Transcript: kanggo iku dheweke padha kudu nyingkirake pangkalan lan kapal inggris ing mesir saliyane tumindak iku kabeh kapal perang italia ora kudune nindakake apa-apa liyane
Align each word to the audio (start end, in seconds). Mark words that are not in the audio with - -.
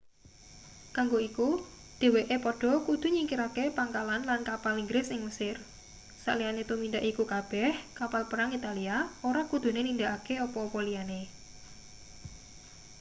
kanggo 0.95 1.19
iku 1.29 1.47
dheweke 1.99 2.35
padha 2.45 2.71
kudu 2.87 3.07
nyingkirake 3.15 3.63
pangkalan 3.77 4.21
lan 4.29 4.41
kapal 4.49 4.73
inggris 4.83 5.07
ing 5.15 5.21
mesir 5.27 5.55
saliyane 6.23 6.61
tumindak 6.69 7.03
iku 7.11 7.23
kabeh 7.33 7.69
kapal 7.99 8.23
perang 8.31 8.49
italia 8.57 8.97
ora 9.29 9.41
kudune 9.51 9.81
nindakake 9.83 10.35
apa-apa 10.45 10.79
liyane 10.87 11.21